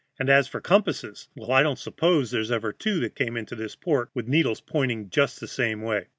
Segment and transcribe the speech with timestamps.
[0.17, 3.75] And as for compasses well, I don't suppose there's ever two that came into this
[3.75, 6.07] port with needles pointing just the same way.